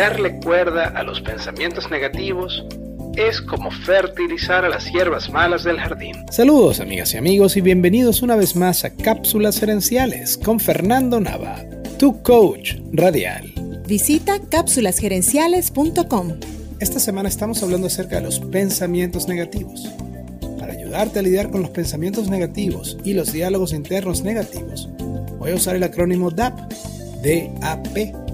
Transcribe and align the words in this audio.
Darle 0.00 0.40
cuerda 0.40 0.84
a 0.96 1.02
los 1.02 1.20
pensamientos 1.20 1.90
negativos 1.90 2.64
es 3.18 3.42
como 3.42 3.70
fertilizar 3.70 4.64
a 4.64 4.70
las 4.70 4.90
hierbas 4.90 5.28
malas 5.28 5.62
del 5.62 5.78
jardín. 5.78 6.16
Saludos 6.30 6.80
amigas 6.80 7.12
y 7.12 7.18
amigos 7.18 7.58
y 7.58 7.60
bienvenidos 7.60 8.22
una 8.22 8.34
vez 8.34 8.56
más 8.56 8.86
a 8.86 8.94
Cápsulas 8.94 9.60
Gerenciales 9.60 10.38
con 10.38 10.58
Fernando 10.58 11.20
Nava, 11.20 11.62
tu 11.98 12.22
coach 12.22 12.76
radial. 12.92 13.52
Visita 13.86 14.40
cápsulasgerenciales.com. 14.50 16.40
Esta 16.78 16.98
semana 16.98 17.28
estamos 17.28 17.62
hablando 17.62 17.88
acerca 17.88 18.16
de 18.16 18.22
los 18.22 18.40
pensamientos 18.40 19.28
negativos. 19.28 19.86
Para 20.58 20.72
ayudarte 20.72 21.18
a 21.18 21.22
lidiar 21.22 21.50
con 21.50 21.60
los 21.60 21.72
pensamientos 21.72 22.30
negativos 22.30 22.96
y 23.04 23.12
los 23.12 23.34
diálogos 23.34 23.74
internos 23.74 24.22
negativos, 24.22 24.88
voy 25.38 25.50
a 25.50 25.56
usar 25.56 25.76
el 25.76 25.82
acrónimo 25.82 26.30
DAP, 26.30 26.58
DAP, 27.22 28.29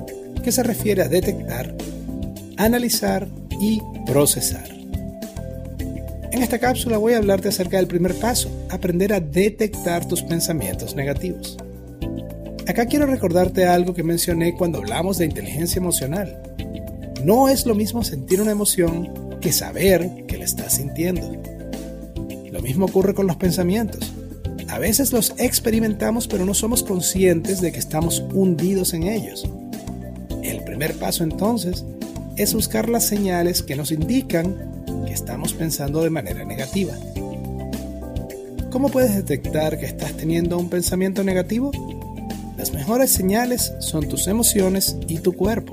que 0.46 0.52
se 0.52 0.62
refiere 0.62 1.02
a 1.02 1.09
detectar, 1.09 1.74
analizar 2.56 3.27
y 3.60 3.82
procesar. 4.06 4.69
En 6.30 6.41
esta 6.41 6.60
cápsula 6.60 6.98
voy 6.98 7.14
a 7.14 7.16
hablarte 7.16 7.48
acerca 7.48 7.78
del 7.78 7.88
primer 7.88 8.14
paso, 8.14 8.48
aprender 8.70 9.12
a 9.12 9.19
detectar 9.19 10.06
tus 10.06 10.22
pensamientos 10.22 10.95
negativos. 10.95 11.56
Acá 12.69 12.86
quiero 12.86 13.06
recordarte 13.06 13.66
algo 13.66 13.92
que 13.92 14.05
mencioné 14.05 14.55
cuando 14.55 14.78
hablamos 14.78 15.19
de 15.19 15.24
inteligencia 15.24 15.80
emocional. 15.80 16.41
No 17.24 17.48
es 17.48 17.66
lo 17.66 17.74
mismo 17.74 18.05
sentir 18.05 18.41
una 18.41 18.52
emoción 18.52 19.38
que 19.41 19.50
saber 19.50 20.27
que 20.28 20.38
la 20.38 20.44
estás 20.44 20.74
sintiendo. 20.74 21.42
Lo 22.53 22.62
mismo 22.62 22.86
ocurre 22.86 23.14
con 23.14 23.27
los 23.27 23.34
pensamientos. 23.34 24.12
A 24.69 24.78
veces 24.78 25.12
los 25.12 25.34
experimentamos 25.38 26.28
pero 26.28 26.44
no 26.44 26.55
somos 26.55 26.84
conscientes 26.84 27.60
de 27.60 27.72
que 27.72 27.81
estamos 27.81 28.22
hundidos 28.33 28.94
en 28.94 29.08
ellos. 29.08 29.44
Primer 30.77 30.98
paso 30.98 31.24
entonces 31.24 31.86
es 32.36 32.52
buscar 32.52 32.91
las 32.91 33.06
señales 33.06 33.62
que 33.62 33.77
nos 33.77 33.92
indican 33.92 34.84
que 35.06 35.12
estamos 35.14 35.55
pensando 35.55 36.02
de 36.02 36.10
manera 36.10 36.44
negativa. 36.44 36.92
¿Cómo 38.70 38.91
puedes 38.91 39.16
detectar 39.16 39.78
que 39.78 39.86
estás 39.86 40.12
teniendo 40.19 40.58
un 40.58 40.69
pensamiento 40.69 41.24
negativo? 41.24 41.70
Las 42.58 42.74
mejores 42.74 43.10
señales 43.10 43.72
son 43.78 44.06
tus 44.06 44.27
emociones 44.27 44.98
y 45.08 45.16
tu 45.20 45.32
cuerpo. 45.32 45.72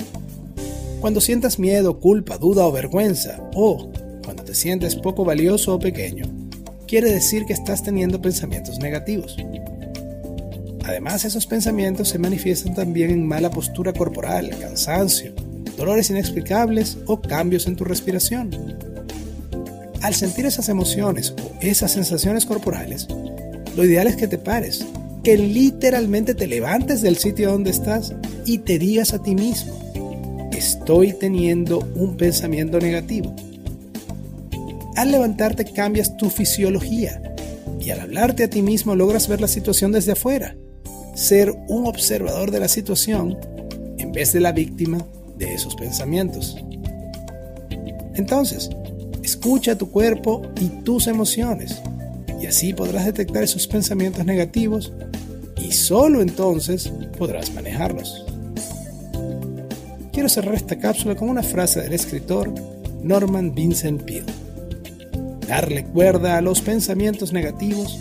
Cuando 1.02 1.20
sientas 1.20 1.60
miedo, 1.60 2.00
culpa, 2.00 2.38
duda 2.38 2.66
o 2.66 2.72
vergüenza, 2.72 3.42
o 3.56 3.92
cuando 4.24 4.46
te 4.46 4.56
sientes 4.56 4.96
poco 4.96 5.26
valioso 5.26 5.76
o 5.76 5.80
pequeño, 5.80 6.24
quiere 6.88 7.12
decir 7.12 7.44
que 7.44 7.52
estás 7.52 7.84
teniendo 7.84 8.22
pensamientos 8.22 8.80
negativos. 8.80 9.36
Además, 10.84 11.24
esos 11.24 11.48
pensamientos 11.48 12.10
se 12.10 12.20
manifiestan 12.20 12.74
también 12.74 13.10
en 13.10 13.26
mala 13.26 13.50
postura 13.50 13.94
corporal, 13.94 14.50
cansancio, 14.60 15.34
dolores 15.78 16.10
inexplicables 16.10 16.98
o 17.08 17.22
cambios 17.22 17.68
en 17.68 17.76
tu 17.76 17.86
respiración. 17.86 18.52
Al 20.02 20.14
sentir 20.14 20.46
esas 20.46 20.68
emociones 20.68 21.34
o 21.42 21.52
esas 21.62 21.94
sensaciones 21.94 22.46
corporales, 22.46 23.08
lo 23.78 23.86
ideal 23.86 24.08
es 24.08 24.18
que 24.18 24.28
te 24.28 24.38
pares, 24.38 24.86
que 25.24 25.38
literalmente 25.38 26.36
te 26.36 26.48
levantes 26.48 27.02
del 27.02 27.18
sitio 27.18 27.52
donde 27.52 27.72
estás 27.72 28.14
y 28.46 28.58
te 28.60 28.78
digas 28.78 29.14
a 29.14 29.24
ti 29.24 29.36
mismo, 29.36 30.50
estoy 30.52 31.14
teniendo 31.14 31.80
un 31.96 32.18
pensamiento 32.18 32.80
negativo. 32.80 33.34
Al 34.98 35.12
levantarte 35.12 35.64
cambias 35.64 36.18
tu 36.18 36.30
fisiología 36.30 37.22
y 37.80 37.90
al 37.90 38.02
hablarte 38.02 38.44
a 38.44 38.50
ti 38.50 38.62
mismo 38.62 38.96
logras 38.96 39.30
ver 39.30 39.40
la 39.40 39.48
situación 39.48 39.94
desde 39.94 40.12
afuera, 40.12 40.56
ser 41.14 41.52
un 41.68 41.88
observador 41.88 42.52
de 42.52 42.60
la 42.60 42.68
situación 42.68 43.38
en 43.98 44.12
vez 44.12 44.34
de 44.34 44.40
la 44.40 44.52
víctima 44.52 45.06
de 45.38 45.54
esos 45.54 45.76
pensamientos. 45.76 46.58
Entonces, 48.16 48.70
escucha 49.24 49.78
tu 49.78 49.90
cuerpo 49.90 50.42
y 50.60 50.68
tus 50.84 51.08
emociones 51.08 51.82
y 52.42 52.46
así 52.46 52.74
podrás 52.74 53.06
detectar 53.06 53.44
esos 53.44 53.68
pensamientos 53.68 54.26
negativos 54.26 54.92
y 55.58 55.72
solo 55.72 56.22
entonces 56.22 56.92
podrás 57.18 57.54
manejarlos. 57.54 58.26
Quiero 60.12 60.30
cerrar 60.30 60.56
esta 60.56 60.78
cápsula 60.78 61.16
con 61.16 61.30
una 61.30 61.42
frase 61.42 61.82
del 61.82 61.94
escritor 61.94 62.54
Norman 63.02 63.56
Vincent 63.56 64.04
Peale. 64.04 64.32
Darle 65.48 65.86
cuerda 65.86 66.38
a 66.38 66.42
los 66.42 66.62
pensamientos 66.62 67.34
negativos 67.34 68.00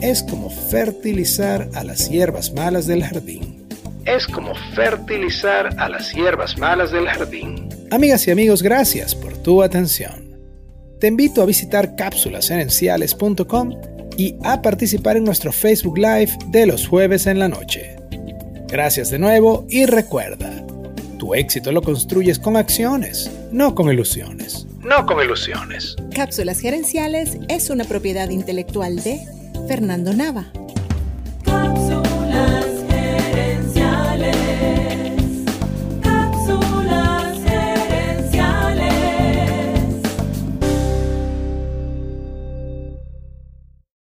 es 0.00 0.22
como 0.22 0.50
fertilizar 0.50 1.68
a 1.74 1.84
las 1.84 2.08
hierbas 2.10 2.52
malas 2.52 2.86
del 2.86 3.04
jardín 3.04 3.66
es 4.06 4.26
como 4.26 4.54
fertilizar 4.74 5.74
a 5.78 5.88
las 5.88 6.12
hierbas 6.12 6.56
malas 6.56 6.92
del 6.92 7.08
jardín. 7.08 7.68
Amigas 7.90 8.26
y 8.26 8.30
amigos, 8.30 8.62
gracias 8.62 9.14
por 9.14 9.36
tu 9.36 9.62
atención. 9.62 10.36
Te 11.00 11.08
invito 11.08 11.42
a 11.42 11.46
visitar 11.46 11.96
cápsulasgerenciales.com 11.96 13.74
y 14.16 14.36
a 14.44 14.62
participar 14.62 15.16
en 15.16 15.24
nuestro 15.24 15.52
Facebook 15.52 15.98
Live 15.98 16.38
de 16.48 16.66
los 16.66 16.86
jueves 16.86 17.26
en 17.26 17.38
la 17.38 17.48
noche. 17.48 17.96
Gracias 18.68 19.10
de 19.10 19.18
nuevo 19.18 19.66
y 19.68 19.86
recuerda, 19.86 20.64
tu 21.18 21.34
éxito 21.34 21.72
lo 21.72 21.82
construyes 21.82 22.38
con 22.38 22.56
acciones, 22.56 23.30
no 23.52 23.74
con 23.74 23.92
ilusiones. 23.92 24.66
No 24.80 25.04
con 25.04 25.22
ilusiones. 25.22 25.96
Cápsulas 26.14 26.60
Gerenciales 26.60 27.38
es 27.48 27.70
una 27.70 27.84
propiedad 27.84 28.30
intelectual 28.30 29.02
de 29.02 29.20
Fernando 29.66 30.12
Nava. 30.12 30.65